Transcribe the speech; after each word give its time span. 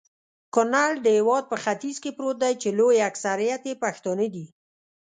کونړ 0.53 0.89
د 1.01 1.07
هيواد 1.17 1.43
په 1.51 1.57
ختیځ 1.63 1.95
کي 2.03 2.11
پروت 2.17 2.37
دي.چي 2.41 2.69
لوي 2.79 2.97
اکثريت 3.09 3.61
يي 3.69 3.75
پښتانه 3.83 4.25
دي 4.35 4.45